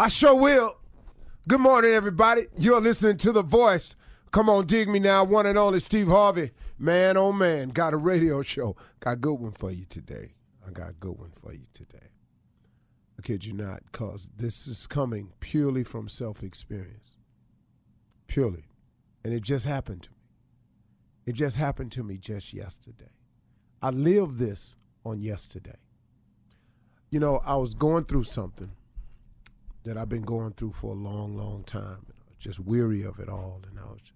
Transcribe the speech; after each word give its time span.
I 0.00 0.06
sure 0.06 0.40
will. 0.40 0.76
Good 1.48 1.60
morning, 1.60 1.90
everybody. 1.90 2.42
You're 2.56 2.80
listening 2.80 3.16
to 3.16 3.32
The 3.32 3.42
Voice. 3.42 3.96
Come 4.30 4.48
on, 4.48 4.66
dig 4.66 4.88
me 4.88 5.00
now. 5.00 5.24
One 5.24 5.44
and 5.44 5.58
only 5.58 5.80
Steve 5.80 6.06
Harvey. 6.06 6.52
Man, 6.78 7.16
oh 7.16 7.32
man, 7.32 7.70
got 7.70 7.94
a 7.94 7.96
radio 7.96 8.42
show. 8.42 8.76
Got 9.00 9.14
a 9.14 9.16
good 9.16 9.40
one 9.40 9.50
for 9.50 9.72
you 9.72 9.84
today. 9.86 10.34
I 10.64 10.70
got 10.70 10.90
a 10.90 10.92
good 10.92 11.18
one 11.18 11.32
for 11.32 11.52
you 11.52 11.64
today. 11.72 12.12
I 13.18 13.22
kid 13.22 13.44
you 13.44 13.52
not, 13.54 13.80
because 13.90 14.30
this 14.36 14.68
is 14.68 14.86
coming 14.86 15.32
purely 15.40 15.82
from 15.82 16.08
self 16.08 16.44
experience. 16.44 17.16
Purely. 18.28 18.66
And 19.24 19.34
it 19.34 19.42
just 19.42 19.66
happened 19.66 20.04
to 20.04 20.10
me. 20.10 20.16
It 21.26 21.32
just 21.32 21.56
happened 21.56 21.90
to 21.92 22.04
me 22.04 22.18
just 22.18 22.54
yesterday. 22.54 23.10
I 23.82 23.90
lived 23.90 24.36
this 24.36 24.76
on 25.04 25.20
yesterday 25.20 25.74
you 27.10 27.20
know, 27.20 27.40
I 27.44 27.56
was 27.56 27.74
going 27.74 28.04
through 28.04 28.24
something 28.24 28.70
that 29.88 29.96
I've 29.96 30.08
been 30.08 30.22
going 30.22 30.52
through 30.52 30.72
for 30.72 30.92
a 30.92 30.98
long, 30.98 31.34
long 31.34 31.64
time. 31.64 32.06
Just 32.38 32.60
weary 32.60 33.02
of 33.02 33.18
it 33.18 33.28
all, 33.28 33.62
and 33.68 33.80
I 33.80 33.84
was, 33.84 34.12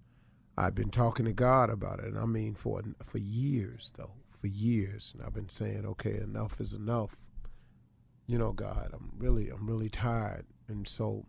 I've 0.57 0.75
been 0.75 0.91
talking 0.91 1.25
to 1.25 1.33
God 1.33 1.71
about 1.71 1.99
it, 1.99 2.05
and 2.05 2.19
I 2.19 2.27
mean 2.27 2.55
for 2.55 2.83
for 3.03 3.19
years 3.19 3.91
though, 3.97 4.13
for 4.31 4.47
years, 4.47 5.13
and 5.15 5.25
I've 5.25 5.35
been 5.35 5.49
saying, 5.49 5.85
okay, 5.87 6.19
enough 6.19 6.61
is 6.61 6.75
enough. 6.75 7.17
You 8.27 8.39
know, 8.39 8.53
God, 8.53 8.91
I'm 8.93 9.13
really, 9.19 9.49
I'm 9.49 9.67
really 9.67 9.89
tired, 9.89 10.45
and 10.69 10.87
so 10.87 11.27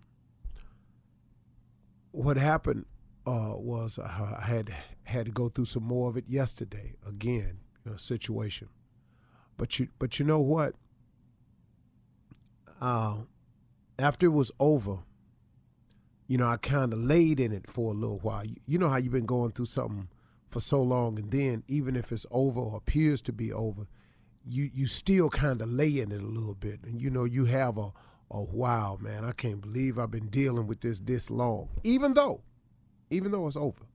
what 2.12 2.38
happened 2.38 2.86
uh, 3.26 3.54
was 3.56 3.98
I 3.98 4.44
had 4.46 4.76
had 5.06 5.26
to 5.26 5.32
go 5.32 5.50
through 5.50 5.66
some 5.66 5.84
more 5.84 6.10
of 6.10 6.18
it 6.18 6.26
yesterday 6.28 6.94
again, 7.08 7.60
you 7.84 7.92
know, 7.92 7.98
situation. 7.98 8.70
But 9.58 9.80
you, 9.80 9.88
but 9.98 10.20
you 10.20 10.26
know 10.26 10.42
what? 10.42 10.76
uh, 12.84 13.16
after 14.00 14.28
it 14.28 14.30
was 14.30 14.52
over, 14.60 15.00
you 16.28 16.38
know, 16.38 16.48
I 16.48 16.58
kind 16.58 16.94
of 16.94 17.00
laid 17.00 17.40
in 17.40 17.52
it 17.52 17.70
for 17.70 17.92
a 17.92 17.96
little 17.96 18.20
while. 18.20 18.46
You, 18.46 18.56
you 18.66 18.78
know 18.78 18.90
how 18.90 18.98
you've 18.98 19.12
been 19.14 19.26
going 19.26 19.52
through 19.52 19.66
something 19.66 20.08
for 20.50 20.60
so 20.60 20.82
long, 20.82 21.20
and 21.20 21.32
then 21.32 21.64
even 21.68 21.96
if 21.96 22.12
it's 22.12 22.26
over 22.32 22.60
or 22.60 22.78
appears 22.78 23.22
to 23.24 23.34
be 23.34 23.52
over, 23.52 23.88
you 24.48 24.70
you 24.74 24.88
still 24.88 25.30
kind 25.30 25.62
of 25.62 25.70
lay 25.70 26.00
in 26.00 26.12
it 26.12 26.22
a 26.22 26.26
little 26.26 26.56
bit, 26.56 26.80
and 26.84 27.02
you 27.02 27.10
know 27.10 27.24
you 27.24 27.46
have 27.46 27.78
a 27.78 27.92
a 28.32 28.42
wow, 28.42 28.98
man, 29.00 29.24
I 29.24 29.32
can't 29.32 29.62
believe 29.62 30.00
I've 30.00 30.10
been 30.10 30.30
dealing 30.30 30.66
with 30.66 30.82
this 30.82 31.00
this 31.00 31.30
long, 31.30 31.70
even 31.84 32.14
though, 32.14 32.42
even 33.10 33.32
though 33.32 33.48
it's 33.48 33.56
over. 33.56 33.86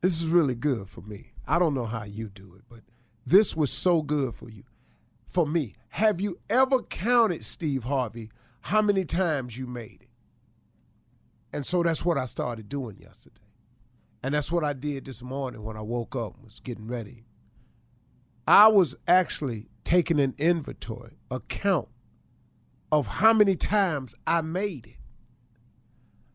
This 0.00 0.22
is 0.22 0.28
really 0.28 0.54
good 0.54 0.88
for 0.88 1.00
me. 1.00 1.32
I 1.46 1.58
don't 1.58 1.74
know 1.74 1.86
how 1.86 2.04
you 2.04 2.28
do 2.28 2.54
it, 2.54 2.62
but 2.68 2.80
this 3.26 3.56
was 3.56 3.72
so 3.72 4.02
good 4.02 4.34
for 4.34 4.48
you 4.48 4.62
for 5.26 5.46
me. 5.46 5.74
Have 5.90 6.20
you 6.20 6.38
ever 6.48 6.82
counted, 6.82 7.44
Steve 7.44 7.84
Harvey, 7.84 8.30
how 8.68 8.82
many 8.82 9.02
times 9.02 9.56
you 9.56 9.66
made 9.66 10.02
it? 10.02 10.10
And 11.54 11.64
so 11.64 11.82
that's 11.82 12.04
what 12.04 12.18
I 12.18 12.26
started 12.26 12.68
doing 12.68 12.98
yesterday. 12.98 13.40
And 14.22 14.34
that's 14.34 14.52
what 14.52 14.62
I 14.62 14.74
did 14.74 15.06
this 15.06 15.22
morning 15.22 15.62
when 15.62 15.78
I 15.78 15.80
woke 15.80 16.14
up 16.14 16.34
and 16.34 16.44
was 16.44 16.60
getting 16.60 16.86
ready. 16.86 17.24
I 18.46 18.68
was 18.68 18.94
actually 19.06 19.70
taking 19.84 20.20
an 20.20 20.34
inventory, 20.36 21.16
a 21.30 21.40
count 21.40 21.88
of 22.92 23.06
how 23.06 23.32
many 23.32 23.56
times 23.56 24.14
I 24.26 24.42
made 24.42 24.86
it. 24.86 24.96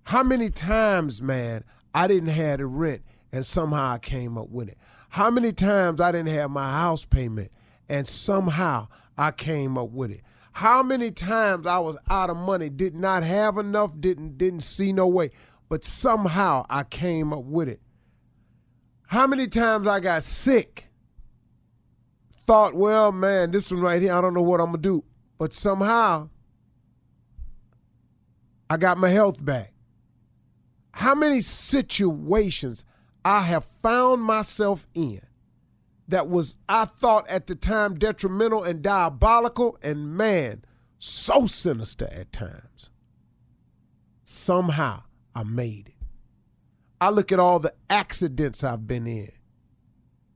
How 0.01 0.23
many 0.23 0.49
times, 0.49 1.21
man, 1.21 1.63
I 1.93 2.07
didn't 2.07 2.29
have 2.29 2.57
the 2.57 2.65
rent 2.65 3.03
and 3.31 3.45
somehow 3.45 3.91
I 3.91 3.99
came 3.99 4.39
up 4.39 4.49
with 4.49 4.69
it. 4.69 4.79
How 5.09 5.29
many 5.29 5.51
times 5.51 6.01
I 6.01 6.11
didn't 6.11 6.33
have 6.33 6.49
my 6.49 6.71
house 6.71 7.05
payment 7.05 7.51
and 7.89 8.07
somehow 8.07 8.87
I 9.19 9.29
came 9.29 9.77
up 9.77 9.91
with 9.91 10.09
it. 10.09 10.21
How 10.53 10.83
many 10.83 11.09
times 11.09 11.65
I 11.65 11.79
was 11.79 11.97
out 12.09 12.29
of 12.29 12.37
money, 12.37 12.69
did 12.69 12.95
not 12.95 13.23
have 13.23 13.57
enough, 13.57 13.91
didn't 13.99 14.37
didn't 14.37 14.61
see 14.61 14.93
no 14.93 15.07
way, 15.07 15.31
but 15.67 15.83
somehow 15.83 16.65
I 16.69 16.83
came 16.83 17.33
up 17.33 17.43
with 17.43 17.67
it. 17.67 17.81
How 19.07 19.25
many 19.25 19.47
times 19.47 19.87
I 19.87 19.99
got 19.99 20.21
sick, 20.23 20.89
thought, 22.45 22.75
well, 22.75 23.11
man, 23.11 23.51
this 23.51 23.71
one 23.71 23.81
right 23.81 24.01
here, 24.01 24.13
I 24.13 24.21
don't 24.21 24.35
know 24.35 24.43
what 24.43 24.59
I'm 24.59 24.67
gonna 24.67 24.77
do, 24.77 25.03
but 25.39 25.53
somehow 25.53 26.29
I 28.69 28.77
got 28.77 28.99
my 28.99 29.09
health 29.09 29.43
back. 29.43 29.73
How 30.91 31.15
many 31.15 31.41
situations 31.41 32.85
I 33.25 33.41
have 33.41 33.65
found 33.65 34.21
myself 34.21 34.87
in 34.93 35.21
that 36.13 36.29
was, 36.29 36.55
I 36.69 36.85
thought 36.85 37.27
at 37.27 37.47
the 37.47 37.55
time, 37.55 37.95
detrimental 37.95 38.63
and 38.63 38.83
diabolical, 38.83 39.79
and 39.81 40.15
man, 40.15 40.63
so 40.99 41.47
sinister 41.47 42.07
at 42.11 42.31
times. 42.31 42.91
Somehow 44.23 45.01
I 45.33 45.43
made 45.43 45.87
it. 45.87 46.05
I 47.01 47.09
look 47.09 47.31
at 47.31 47.39
all 47.39 47.57
the 47.57 47.73
accidents 47.89 48.63
I've 48.63 48.85
been 48.85 49.07
in, 49.07 49.31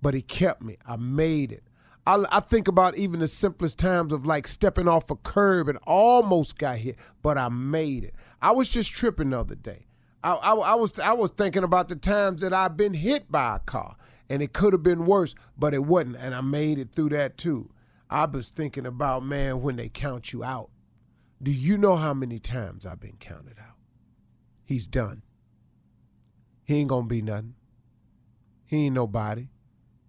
but 0.02 0.16
He 0.16 0.24
kept 0.24 0.64
me. 0.64 0.78
I 0.84 0.96
made 0.96 1.52
it. 1.52 1.64
I, 2.08 2.26
I, 2.32 2.40
think 2.40 2.68
about 2.68 2.98
even 2.98 3.20
the 3.20 3.28
simplest 3.28 3.78
times 3.78 4.12
of 4.12 4.26
like 4.26 4.48
stepping 4.48 4.88
off 4.88 5.12
a 5.12 5.16
curb 5.16 5.70
and 5.70 5.78
almost 5.86 6.58
got 6.58 6.78
hit, 6.78 6.96
but 7.22 7.38
I 7.38 7.50
made 7.50 8.04
it. 8.04 8.16
I 8.42 8.52
was 8.52 8.68
just 8.70 8.92
tripping 8.92 9.30
the 9.30 9.42
other 9.42 9.56
day. 9.56 9.86
I, 10.24 10.34
I, 10.34 10.54
I 10.54 10.76
was 10.76 10.98
I 11.00 11.14
was 11.14 11.30
thinking 11.30 11.64
about 11.64 11.88
the 11.88 11.96
times 11.96 12.42
that 12.42 12.52
I've 12.52 12.76
been 12.76 12.96
hit 12.96 13.32
by 13.32 13.58
a 13.58 13.60
car 13.60 13.96
and 14.30 14.42
it 14.42 14.54
could 14.54 14.74
have 14.74 14.84
been 14.84 15.06
worse, 15.06 15.36
but 15.58 15.74
it 15.74 15.86
wasn't, 15.86 16.18
and 16.18 16.36
I 16.36 16.42
made 16.42 16.80
it 16.80 16.92
through 16.94 17.10
that 17.10 17.38
too. 17.38 17.72
I 18.10 18.26
was 18.26 18.50
thinking 18.50 18.86
about 18.86 19.24
man 19.24 19.62
when 19.62 19.76
they 19.76 19.90
count 19.90 20.32
you 20.34 20.44
out. 20.44 20.70
Do 21.42 21.52
you 21.52 21.78
know 21.78 21.96
how 21.96 22.14
many 22.14 22.40
times 22.40 22.86
I've 22.86 23.00
been 23.00 23.18
counted 23.20 23.60
out? 23.60 23.76
He's 24.64 24.88
done. 24.88 25.22
He 26.64 26.78
ain't 26.78 26.90
gonna 26.90 27.08
be 27.08 27.22
nothing. 27.22 27.56
He 28.66 28.86
ain't 28.86 28.96
nobody. 28.96 29.48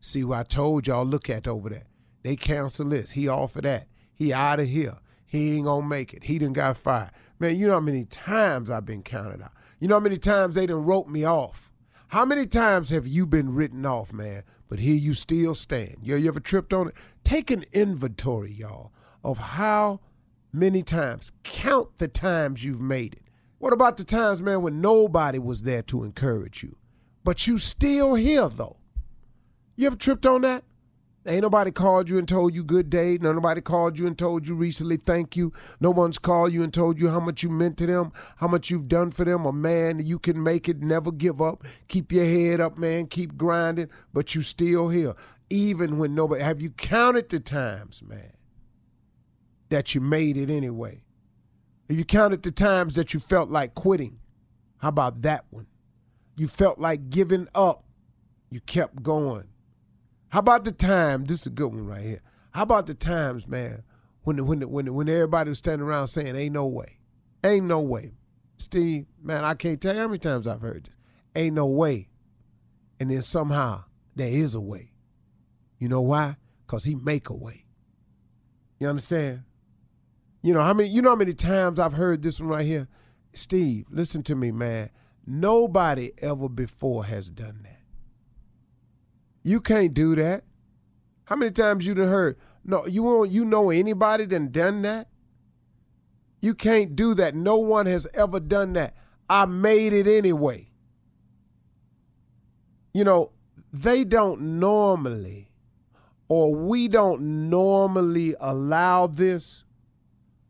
See 0.00 0.25
what 0.25 0.38
I 0.38 0.43
told 0.43 0.87
y'all, 0.87 1.05
look 1.05 1.29
at 1.29 1.47
over 1.47 1.69
there. 1.69 1.87
They 2.23 2.35
cancel 2.37 2.88
this. 2.88 3.12
He 3.12 3.29
offered 3.29 3.64
that. 3.64 3.87
He 4.14 4.32
out 4.32 4.61
of 4.61 4.67
here. 4.67 4.97
He 5.26 5.56
ain't 5.56 5.67
gonna 5.67 5.87
make 5.87 6.14
it. 6.14 6.25
He 6.25 6.38
done 6.38 6.53
got 6.53 6.76
fired. 6.76 7.11
Man, 7.38 7.56
you 7.56 7.69
know 7.69 7.75
how 7.75 7.81
many 7.81 8.05
times 8.05 8.71
I've 8.71 8.87
been 8.87 9.03
counted 9.03 9.43
out. 9.43 9.53
You 9.79 9.87
know 9.87 9.97
how 9.97 10.00
many 10.00 10.19
times 10.19 10.56
they 10.56 10.67
done 10.67 10.85
wrote 10.85 11.09
me 11.09 11.25
off. 11.25 11.68
How 12.09 12.25
many 12.25 12.47
times 12.47 12.89
have 12.89 13.07
you 13.07 13.27
been 13.27 13.55
written 13.55 13.85
off, 13.85 14.15
man? 14.15 14.43
But 14.69 14.79
here 14.79 14.97
you 14.97 15.13
still 15.13 15.55
stand. 15.55 15.97
You, 16.03 16.17
you 16.17 16.29
ever 16.29 16.41
tripped 16.41 16.73
on 16.73 16.89
it? 16.89 16.95
Take 17.23 17.51
an 17.51 17.65
inventory, 17.73 18.51
y'all, 18.51 18.93
of 19.23 19.37
how 19.37 20.01
many 20.51 20.83
times. 20.83 21.33
Count 21.43 21.99
the 21.99 22.09
times 22.09 22.65
you've 22.65 22.81
made 22.81 23.13
it. 23.13 23.23
What 23.59 23.75
about 23.75 23.99
the 23.99 24.05
times, 24.05 24.41
man, 24.41 24.63
when 24.63 24.81
nobody 24.81 25.39
was 25.39 25.65
there 25.65 25.83
to 25.83 26.03
encourage 26.03 26.63
you? 26.63 26.77
But 27.25 27.47
you 27.47 27.59
still 27.59 28.15
here, 28.15 28.49
though. 28.49 28.79
You 29.77 29.89
ever 29.89 29.97
tripped 29.97 30.25
on 30.25 30.41
that? 30.43 30.65
Ain't 31.29 31.43
nobody 31.43 31.71
called 31.71 32.09
you 32.09 32.17
and 32.17 32.27
told 32.27 32.55
you 32.55 32.65
good 32.65 32.89
day. 32.89 33.19
No 33.21 33.33
nobody 33.35 33.61
called 33.61 33.99
you 33.99 34.07
and 34.07 34.17
told 34.17 34.49
you 34.49 34.55
recently 34.55 34.97
thank 34.97 35.37
you. 35.37 35.53
No 35.79 35.91
one's 35.91 36.17
called 36.17 36.55
you 36.55 36.63
and 36.63 36.73
told 36.73 36.99
you 36.99 37.11
how 37.11 37.21
much 37.21 37.43
you 37.43 37.51
meant 37.51 37.77
to 37.79 37.87
them, 37.87 38.13
how 38.37 38.49
much 38.49 38.71
you've 38.71 38.89
done 38.89 39.11
for 39.11 39.27
them. 39.27 39.45
A 39.45 39.53
man, 39.53 39.99
you 40.05 40.19
can 40.19 40.43
make 40.43 40.71
it. 40.71 40.81
Never 40.81 41.13
give 41.13 41.43
up. 41.43 41.65
Keep 41.89 42.13
your 42.13 42.25
head 42.25 42.61
up, 42.61 42.79
man. 42.79 43.09
Keep 43.09 43.37
grinding. 43.37 43.91
But 44.15 44.35
you 44.35 44.41
still 44.41 44.89
here, 44.89 45.15
even 45.51 45.99
when 45.99 46.15
nobody. 46.15 46.43
Have 46.43 46.63
you 46.63 46.71
counted 46.71 47.29
the 47.29 47.41
times, 47.41 48.03
man, 48.03 48.33
that 49.69 49.95
you 49.95 50.01
made 50.01 50.39
it 50.39 50.49
anyway? 50.49 51.05
Have 51.91 51.99
you 51.99 52.07
counted 52.07 52.43
the 52.43 52.53
times 52.53 52.95
that 52.95 53.13
you 53.13 53.21
felt 53.21 53.51
like 53.51 53.75
quitting? 53.75 54.19
How 54.79 54.89
about 54.89 55.21
that 55.23 55.45
one? 55.51 55.67
You 56.37 56.49
felt 56.49 56.79
like 56.79 57.11
giving 57.11 57.49
up. 57.55 57.85
You 58.51 58.61
kept 58.61 59.03
going. 59.03 59.49
How 60.31 60.41
about 60.41 60.65
the 60.65 60.73
time? 60.73 61.25
This 61.25 61.41
is 61.43 61.47
a 61.47 61.51
good 61.51 61.69
one 61.69 61.87
right 61.87 62.03
here. 62.03 62.21
How 62.51 62.63
about 62.63 62.87
the 62.87 62.95
times, 62.95 63.47
man, 63.47 63.83
when 64.23 64.45
when 64.47 64.61
when 64.71 64.93
when 64.95 65.09
everybody 65.09 65.49
was 65.51 65.59
standing 65.59 65.87
around 65.87 66.09
saying, 66.09 66.37
"Ain't 66.37 66.55
no 66.55 66.67
way, 66.67 66.99
ain't 67.45 67.67
no 67.67 67.81
way." 67.81 68.13
Steve, 68.59 69.07
man, 69.23 69.45
I 69.45 69.55
can't 69.55 69.81
tell 69.81 69.95
you 69.95 70.01
how 70.01 70.09
many 70.09 70.19
times 70.19 70.47
I've 70.47 70.61
heard 70.61 70.85
this. 70.85 70.97
Ain't 71.35 71.55
no 71.55 71.67
way, 71.67 72.09
and 73.01 73.11
then 73.11 73.23
somehow 73.23 73.85
there 74.17 74.29
is 74.29 74.55
a 74.55 74.61
way. 74.61 74.93
You 75.79 75.89
know 75.89 76.03
why? 76.03 76.37
Cause 76.67 76.85
he 76.85 76.95
make 76.95 77.31
a 77.31 77.35
way. 77.35 77.65
You 78.79 78.89
understand? 78.89 79.45
You 80.43 80.53
know 80.53 80.63
how 80.63 80.75
many? 80.75 80.89
You 80.91 81.01
know 81.01 81.11
how 81.11 81.17
many 81.17 81.35
times 81.35 81.79
I've 81.79 81.95
heard 81.95 82.23
this 82.23 82.41
one 82.41 82.51
right 82.51 82.67
here. 82.67 82.89
Steve, 83.33 83.87
listen 83.91 84.23
to 84.25 84.35
me, 84.35 84.51
man. 84.51 84.91
Nobody 85.27 86.11
ever 86.19 86.49
before 86.49 87.05
has 87.05 87.29
done 87.29 87.61
that. 87.65 87.78
You 89.43 89.61
can't 89.61 89.94
do 89.94 90.14
that. 90.17 90.44
How 91.25 91.37
many 91.37 91.50
times 91.50 91.87
you 91.87 91.94
done 91.94 92.08
heard? 92.08 92.38
No, 92.64 92.87
you 92.87 93.02
won't. 93.02 93.31
You 93.31 93.44
know 93.44 93.70
anybody 93.70 94.26
done 94.26 94.50
done 94.50 94.82
that? 94.82 95.08
You 96.40 96.55
can't 96.55 96.94
do 96.94 97.14
that. 97.14 97.35
No 97.35 97.56
one 97.56 97.87
has 97.87 98.06
ever 98.14 98.40
done 98.40 98.75
that. 98.75 98.94
I 99.29 99.46
made 99.46 99.93
it 99.93 100.06
anyway. 100.06 100.70
You 102.94 103.05
know, 103.05 103.32
they 103.73 104.05
don't 104.05 104.58
normally, 104.58 105.50
or 106.29 106.55
we 106.55 106.88
don't 106.88 107.49
normally 107.50 108.35
allow 108.40 109.06
this, 109.06 109.64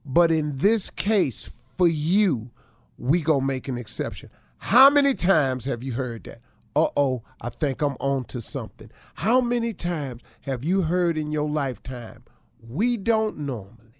but 0.05 0.31
in 0.31 0.57
this 0.57 0.91
case, 0.91 1.51
for 1.77 1.89
you, 1.89 2.51
we 2.97 3.23
gonna 3.23 3.45
make 3.45 3.69
an 3.69 3.79
exception. 3.79 4.31
How 4.59 4.91
many 4.91 5.15
times 5.15 5.65
have 5.65 5.83
you 5.83 5.93
heard 5.93 6.25
that? 6.25 6.41
Uh 6.79 6.89
oh, 6.97 7.23
I 7.41 7.49
think 7.49 7.83
I'm 7.83 7.97
on 7.99 8.25
to 8.27 8.41
something. 8.41 8.91
How 9.15 9.41
many 9.41 9.73
times 9.73 10.23
have 10.43 10.63
you 10.63 10.83
heard 10.83 11.19
in 11.19 11.33
your 11.33 11.49
lifetime, 11.49 12.23
we 12.61 12.97
don't 12.97 13.39
normally, 13.39 13.97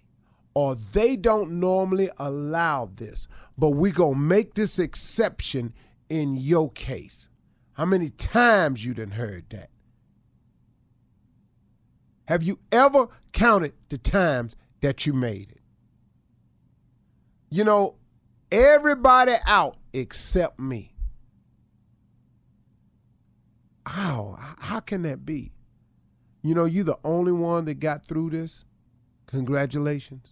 or 0.53 0.75
they 0.75 1.17
don't 1.17 1.59
normally 1.59 2.09
allow 2.17 2.85
this, 2.85 3.27
but 3.57 3.71
we 3.71 3.91
going 3.91 4.13
to 4.13 4.19
make 4.19 4.53
this 4.53 4.79
exception 4.79 5.73
in 6.07 6.37
your 6.37 6.71
case? 6.71 7.29
How 7.73 7.83
many 7.83 8.11
times 8.11 8.85
you 8.85 8.93
done 8.93 9.11
heard 9.11 9.49
that? 9.49 9.69
Have 12.29 12.43
you 12.43 12.59
ever 12.71 13.09
counted 13.33 13.73
the 13.89 13.97
times 13.97 14.55
that 14.79 15.05
you 15.05 15.11
made 15.11 15.51
it? 15.51 15.61
You 17.49 17.65
know, 17.65 17.95
everybody 18.51 19.33
out 19.45 19.75
except 19.91 20.59
me. 20.59 20.93
How? 23.89 24.37
How 24.59 24.81
can 24.81 25.01
that 25.01 25.25
be? 25.25 25.51
You 26.43 26.53
know, 26.53 26.65
you're 26.65 26.83
the 26.83 26.99
only 27.03 27.31
one 27.31 27.65
that 27.65 27.79
got 27.79 28.05
through 28.05 28.29
this. 28.29 28.63
Congratulations. 29.25 30.29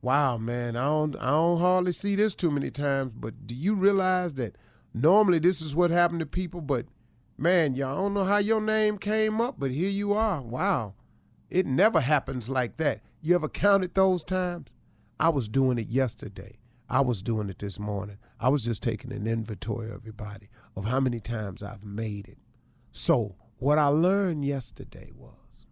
Wow, 0.00 0.38
man, 0.38 0.74
I 0.74 0.86
don't 0.86 1.16
I 1.16 1.32
don't 1.32 1.60
hardly 1.60 1.92
see 1.92 2.14
this 2.14 2.32
too 2.34 2.50
many 2.50 2.70
times, 2.70 3.12
but 3.14 3.46
do 3.46 3.54
you 3.54 3.74
realize 3.74 4.34
that 4.34 4.56
normally 4.94 5.38
this 5.38 5.60
is 5.60 5.76
what 5.76 5.90
happened 5.90 6.20
to 6.20 6.26
people, 6.26 6.62
but 6.62 6.86
man, 7.36 7.74
y'all 7.74 7.96
don't 7.96 8.14
know 8.14 8.24
how 8.24 8.38
your 8.38 8.62
name 8.62 8.96
came 8.96 9.38
up, 9.38 9.56
but 9.58 9.70
here 9.70 9.90
you 9.90 10.14
are. 10.14 10.40
Wow. 10.40 10.94
It 11.50 11.66
never 11.66 12.00
happens 12.00 12.48
like 12.48 12.76
that. 12.76 13.02
You 13.20 13.34
ever 13.34 13.50
counted 13.50 13.94
those 13.94 14.24
times? 14.24 14.72
I 15.20 15.28
was 15.28 15.46
doing 15.46 15.78
it 15.78 15.88
yesterday. 15.88 16.56
I 16.88 17.02
was 17.02 17.20
doing 17.20 17.50
it 17.50 17.58
this 17.58 17.78
morning. 17.78 18.16
I 18.40 18.48
was 18.48 18.64
just 18.64 18.82
taking 18.82 19.12
an 19.12 19.26
inventory 19.26 19.88
of 19.88 19.96
everybody 19.96 20.48
of 20.74 20.86
how 20.86 21.00
many 21.00 21.20
times 21.20 21.62
I've 21.62 21.84
made 21.84 22.28
it. 22.28 22.38
So, 22.98 23.34
what 23.58 23.76
I 23.76 23.88
learned 23.88 24.46
yesterday 24.46 25.12
was 25.14 25.66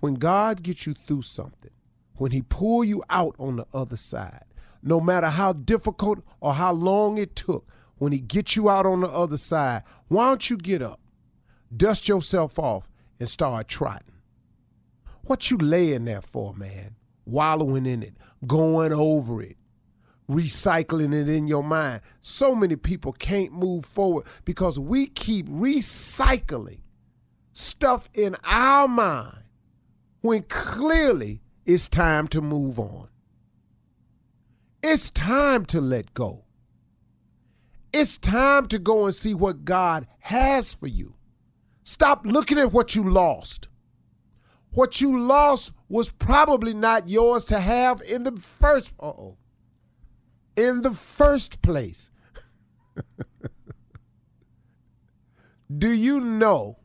when 0.00 0.14
God 0.14 0.62
gets 0.62 0.86
you 0.86 0.94
through 0.94 1.20
something, 1.20 1.72
when 2.14 2.32
he 2.32 2.40
pull 2.40 2.84
you 2.84 3.02
out 3.10 3.36
on 3.38 3.56
the 3.56 3.66
other 3.74 3.96
side, 3.96 4.46
no 4.82 4.98
matter 4.98 5.26
how 5.26 5.52
difficult 5.52 6.24
or 6.40 6.54
how 6.54 6.72
long 6.72 7.18
it 7.18 7.36
took, 7.36 7.68
when 7.98 8.12
he 8.12 8.18
gets 8.18 8.56
you 8.56 8.70
out 8.70 8.86
on 8.86 9.02
the 9.02 9.08
other 9.08 9.36
side, 9.36 9.82
why 10.08 10.28
don't 10.28 10.48
you 10.48 10.56
get 10.56 10.80
up, 10.80 11.00
dust 11.76 12.08
yourself 12.08 12.58
off, 12.58 12.88
and 13.20 13.28
start 13.28 13.68
trotting? 13.68 14.14
What 15.26 15.50
you 15.50 15.58
laying 15.58 16.06
there 16.06 16.22
for, 16.22 16.54
man? 16.54 16.96
Wallowing 17.26 17.84
in 17.84 18.02
it, 18.02 18.14
going 18.46 18.94
over 18.94 19.42
it, 19.42 19.58
recycling 20.32 21.14
it 21.14 21.28
in 21.28 21.46
your 21.46 21.62
mind. 21.62 22.00
So 22.20 22.54
many 22.54 22.76
people 22.76 23.12
can't 23.12 23.52
move 23.52 23.84
forward 23.84 24.26
because 24.44 24.78
we 24.78 25.06
keep 25.06 25.48
recycling 25.48 26.80
stuff 27.52 28.08
in 28.14 28.36
our 28.44 28.88
mind 28.88 29.38
when 30.20 30.42
clearly 30.44 31.42
it's 31.66 31.88
time 31.88 32.28
to 32.28 32.40
move 32.40 32.78
on. 32.78 33.08
It's 34.82 35.10
time 35.10 35.64
to 35.66 35.80
let 35.80 36.12
go. 36.14 36.44
It's 37.92 38.16
time 38.18 38.66
to 38.68 38.78
go 38.78 39.04
and 39.06 39.14
see 39.14 39.34
what 39.34 39.64
God 39.64 40.06
has 40.20 40.72
for 40.72 40.86
you. 40.86 41.14
Stop 41.84 42.24
looking 42.24 42.58
at 42.58 42.72
what 42.72 42.94
you 42.94 43.08
lost. 43.08 43.68
What 44.70 45.00
you 45.00 45.20
lost 45.20 45.72
was 45.88 46.08
probably 46.08 46.72
not 46.72 47.08
yours 47.08 47.44
to 47.46 47.60
have 47.60 48.00
in 48.00 48.24
the 48.24 48.32
first. 48.32 48.94
Uh 48.98 49.08
oh 49.08 49.36
in 50.56 50.82
the 50.82 50.94
first 50.94 51.62
place. 51.62 52.10
Do 55.78 55.90
you 55.90 56.20
know 56.20 56.78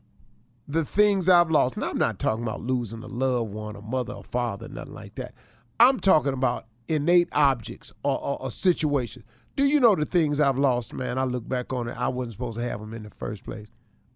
the 0.66 0.84
things 0.84 1.28
I've 1.28 1.50
lost? 1.50 1.76
Now, 1.76 1.90
I'm 1.90 1.98
not 1.98 2.18
talking 2.18 2.42
about 2.44 2.60
losing 2.62 3.02
a 3.02 3.06
loved 3.06 3.52
one, 3.52 3.76
a 3.76 3.82
mother, 3.82 4.14
a 4.18 4.22
father, 4.22 4.68
nothing 4.68 4.94
like 4.94 5.14
that. 5.16 5.34
I'm 5.80 6.00
talking 6.00 6.32
about 6.32 6.66
innate 6.88 7.28
objects 7.32 7.92
or, 8.02 8.18
or, 8.18 8.42
or 8.42 8.50
situations. 8.50 9.24
Do 9.56 9.64
you 9.66 9.80
know 9.80 9.94
the 9.94 10.06
things 10.06 10.40
I've 10.40 10.58
lost, 10.58 10.92
man? 10.94 11.18
I 11.18 11.24
look 11.24 11.46
back 11.48 11.72
on 11.72 11.88
it, 11.88 11.96
I 11.98 12.08
wasn't 12.08 12.32
supposed 12.34 12.58
to 12.58 12.64
have 12.64 12.80
them 12.80 12.94
in 12.94 13.02
the 13.02 13.10
first 13.10 13.44
place. 13.44 13.68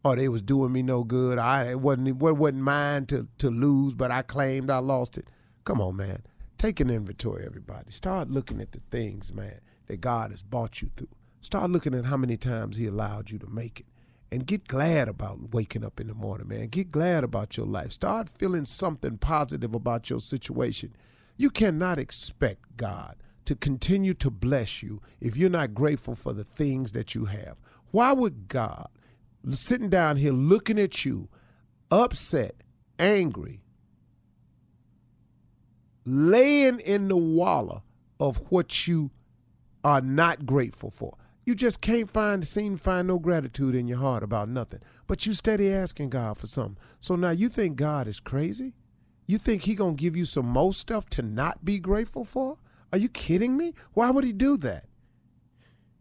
or 0.04 0.16
they 0.16 0.28
was 0.28 0.42
doing 0.42 0.72
me 0.72 0.82
no 0.82 1.04
good. 1.04 1.38
I 1.38 1.70
it 1.70 1.80
wasn't 1.80 2.08
it 2.08 2.16
wasn't 2.16 2.62
mine 2.62 3.06
to 3.06 3.28
to 3.38 3.50
lose, 3.50 3.94
but 3.94 4.10
I 4.10 4.22
claimed 4.22 4.70
I 4.70 4.78
lost 4.78 5.18
it. 5.18 5.28
Come 5.64 5.80
on, 5.80 5.96
man. 5.96 6.22
Take 6.62 6.78
an 6.78 6.90
inventory, 6.90 7.44
everybody. 7.44 7.90
Start 7.90 8.30
looking 8.30 8.60
at 8.60 8.70
the 8.70 8.78
things, 8.92 9.32
man, 9.32 9.58
that 9.88 10.00
God 10.00 10.30
has 10.30 10.44
brought 10.44 10.80
you 10.80 10.90
through. 10.94 11.08
Start 11.40 11.72
looking 11.72 11.92
at 11.92 12.04
how 12.04 12.16
many 12.16 12.36
times 12.36 12.76
He 12.76 12.86
allowed 12.86 13.32
you 13.32 13.38
to 13.40 13.48
make 13.48 13.80
it. 13.80 13.86
And 14.30 14.46
get 14.46 14.68
glad 14.68 15.08
about 15.08 15.52
waking 15.52 15.84
up 15.84 15.98
in 15.98 16.06
the 16.06 16.14
morning, 16.14 16.46
man. 16.46 16.68
Get 16.68 16.92
glad 16.92 17.24
about 17.24 17.56
your 17.56 17.66
life. 17.66 17.90
Start 17.90 18.28
feeling 18.28 18.64
something 18.64 19.18
positive 19.18 19.74
about 19.74 20.08
your 20.08 20.20
situation. 20.20 20.94
You 21.36 21.50
cannot 21.50 21.98
expect 21.98 22.76
God 22.76 23.16
to 23.46 23.56
continue 23.56 24.14
to 24.14 24.30
bless 24.30 24.84
you 24.84 25.00
if 25.20 25.36
you're 25.36 25.50
not 25.50 25.74
grateful 25.74 26.14
for 26.14 26.32
the 26.32 26.44
things 26.44 26.92
that 26.92 27.12
you 27.12 27.24
have. 27.24 27.56
Why 27.90 28.12
would 28.12 28.46
God, 28.46 28.86
sitting 29.50 29.90
down 29.90 30.16
here 30.16 30.32
looking 30.32 30.78
at 30.78 31.04
you, 31.04 31.28
upset, 31.90 32.54
angry, 33.00 33.61
laying 36.04 36.80
in 36.80 37.08
the 37.08 37.16
wallow 37.16 37.82
of 38.20 38.38
what 38.50 38.86
you 38.86 39.10
are 39.84 40.00
not 40.00 40.46
grateful 40.46 40.90
for? 40.90 41.16
You 41.44 41.54
just 41.56 41.80
can't 41.80 42.08
find, 42.08 42.46
seem 42.46 42.76
find 42.76 43.08
no 43.08 43.18
gratitude 43.18 43.74
in 43.74 43.88
your 43.88 43.98
heart 43.98 44.22
about 44.22 44.48
nothing. 44.48 44.80
But 45.08 45.26
you 45.26 45.34
steady 45.34 45.72
asking 45.72 46.10
God 46.10 46.38
for 46.38 46.46
something. 46.46 46.76
So 47.00 47.16
now 47.16 47.30
you 47.30 47.48
think 47.48 47.76
God 47.76 48.06
is 48.06 48.20
crazy? 48.20 48.74
You 49.26 49.38
think 49.38 49.62
he 49.62 49.74
gonna 49.74 49.94
give 49.94 50.16
you 50.16 50.24
some 50.24 50.46
more 50.46 50.72
stuff 50.72 51.08
to 51.10 51.22
not 51.22 51.64
be 51.64 51.78
grateful 51.78 52.24
for? 52.24 52.58
Are 52.92 52.98
you 52.98 53.08
kidding 53.08 53.56
me? 53.56 53.74
Why 53.94 54.10
would 54.10 54.24
he 54.24 54.32
do 54.32 54.56
that? 54.58 54.84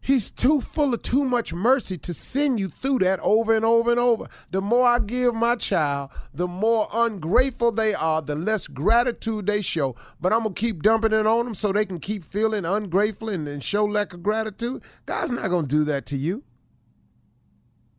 He's 0.04 0.32
too 0.32 0.60
full 0.60 0.92
of 0.92 1.02
too 1.02 1.24
much 1.24 1.54
mercy 1.54 1.96
to 1.96 2.12
send 2.12 2.58
you 2.58 2.68
through 2.68 2.98
that 2.98 3.20
over 3.20 3.54
and 3.54 3.64
over 3.64 3.92
and 3.92 4.00
over. 4.00 4.26
The 4.50 4.60
more 4.60 4.84
I 4.84 4.98
give 4.98 5.32
my 5.32 5.54
child, 5.54 6.10
the 6.34 6.48
more 6.48 6.88
ungrateful 6.92 7.70
they 7.70 7.94
are, 7.94 8.20
the 8.20 8.34
less 8.34 8.66
gratitude 8.66 9.46
they 9.46 9.60
show. 9.60 9.94
But 10.20 10.32
I'm 10.32 10.42
going 10.42 10.54
to 10.54 10.60
keep 10.60 10.82
dumping 10.82 11.12
it 11.12 11.24
on 11.24 11.44
them 11.44 11.54
so 11.54 11.70
they 11.70 11.86
can 11.86 12.00
keep 12.00 12.24
feeling 12.24 12.64
ungrateful 12.64 13.28
and, 13.28 13.46
and 13.46 13.62
show 13.62 13.84
lack 13.84 14.12
of 14.12 14.24
gratitude. 14.24 14.82
God's 15.06 15.30
not 15.30 15.48
going 15.50 15.68
to 15.68 15.76
do 15.76 15.84
that 15.84 16.04
to 16.06 16.16
you. 16.16 16.42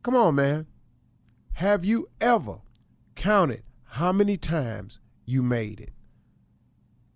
Come 0.03 0.17
on, 0.17 0.35
man. 0.35 0.67
Have 1.53 1.85
you 1.85 2.05
ever 2.19 2.57
counted 3.15 3.63
how 3.85 4.11
many 4.11 4.35
times 4.35 4.99
you 5.25 5.41
made 5.41 5.79
it? 5.79 5.93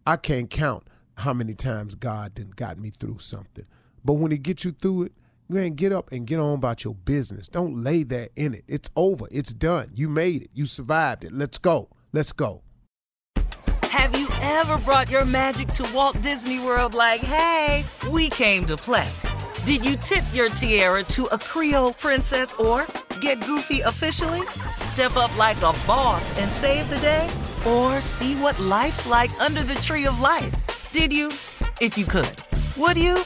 I 0.06 0.16
can't 0.16 0.50
count 0.50 0.88
how 1.18 1.34
many 1.34 1.56
times 1.56 1.96
God 1.96 2.36
done 2.36 2.54
got 2.56 2.80
me 2.80 2.90
through 2.90 3.20
something. 3.20 3.66
But 4.08 4.14
when 4.14 4.32
he 4.32 4.38
gets 4.38 4.64
you 4.64 4.72
through 4.72 5.04
it, 5.04 5.12
ain't 5.54 5.76
get 5.76 5.92
up 5.92 6.14
and 6.14 6.26
get 6.26 6.40
on 6.40 6.54
about 6.54 6.86
your 6.86 6.96
business. 6.96 7.50
Don't 7.50 7.84
lay 7.84 8.04
there 8.04 8.30
in 8.38 8.54
it. 8.54 8.64
It's 8.66 8.90
over. 8.96 9.28
It's 9.30 9.52
done. 9.52 9.90
You 9.94 10.08
made 10.08 10.44
it. 10.44 10.50
You 10.54 10.66
survived 10.66 11.26
it. 11.26 11.34
Let's 11.34 11.58
go. 11.58 11.90
Let's 12.14 12.32
go. 12.32 12.64
Have 13.84 14.18
you 14.18 14.30
ever 14.42 14.78
brought 14.78 15.12
your 15.12 15.26
magic 15.26 15.68
to 15.74 15.86
Walt 15.94 16.22
Disney 16.22 16.58
World 16.60 16.94
like, 16.94 17.20
hey, 17.20 17.84
we 18.10 18.30
came 18.30 18.66
to 18.68 18.78
play? 18.78 19.10
Did 19.66 19.86
you 19.86 19.98
tip 19.98 20.24
your 20.32 20.48
tiara 20.50 21.04
to 21.04 21.26
a 21.26 21.38
Creole 21.38 21.92
princess 21.92 22.54
or 22.54 22.88
get 23.20 23.46
goofy 23.46 23.82
officially? 23.82 24.48
Step 24.78 25.18
up 25.18 25.38
like 25.38 25.58
a 25.58 25.76
boss 25.86 26.32
and 26.40 26.50
save 26.50 26.90
the 26.90 27.00
day? 27.00 27.30
Or 27.68 28.00
see 28.00 28.36
what 28.36 28.58
life's 28.58 29.06
like 29.06 29.38
under 29.42 29.64
the 29.64 29.76
tree 29.82 30.06
of 30.06 30.18
life? 30.22 30.54
Did 30.94 31.12
you? 31.12 31.28
If 31.82 31.98
you 31.98 32.06
could. 32.06 32.42
Would 32.78 32.96
you? 32.96 33.26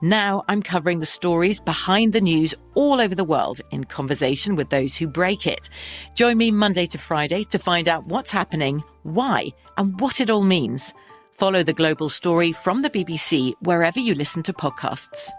Now 0.00 0.44
I'm 0.46 0.62
covering 0.62 1.00
the 1.00 1.06
stories 1.06 1.58
behind 1.58 2.12
the 2.12 2.20
news 2.20 2.54
all 2.74 3.00
over 3.00 3.16
the 3.16 3.24
world 3.24 3.60
in 3.72 3.82
conversation 3.82 4.54
with 4.54 4.70
those 4.70 4.96
who 4.96 5.08
break 5.08 5.44
it. 5.44 5.68
Join 6.14 6.38
me 6.38 6.52
Monday 6.52 6.86
to 6.86 6.98
Friday 6.98 7.42
to 7.44 7.58
find 7.58 7.88
out 7.88 8.06
what's 8.06 8.30
happening, 8.30 8.84
why, 9.02 9.48
and 9.76 9.98
what 9.98 10.20
it 10.20 10.30
all 10.30 10.42
means. 10.42 10.94
Follow 11.32 11.64
the 11.64 11.72
global 11.72 12.08
story 12.08 12.52
from 12.52 12.82
the 12.82 12.90
BBC 12.90 13.54
wherever 13.62 13.98
you 13.98 14.14
listen 14.14 14.44
to 14.44 14.52
podcasts. 14.52 15.30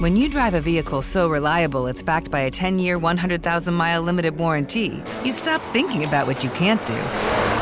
When 0.00 0.16
you 0.16 0.28
drive 0.28 0.54
a 0.54 0.60
vehicle 0.60 1.02
so 1.02 1.28
reliable 1.28 1.86
it's 1.86 2.02
backed 2.02 2.32
by 2.32 2.40
a 2.40 2.50
10 2.50 2.80
year, 2.80 2.98
100,000 2.98 3.74
mile 3.74 4.02
limited 4.02 4.36
warranty, 4.36 5.04
you 5.22 5.30
stop 5.30 5.60
thinking 5.72 6.02
about 6.02 6.26
what 6.26 6.42
you 6.42 6.50
can't 6.50 6.84
do 6.84 7.61